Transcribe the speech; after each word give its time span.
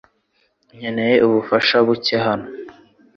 Nkeneye 0.77 1.15
ubufasha 1.27 1.75
buke 1.85 2.15
hano. 2.25 2.47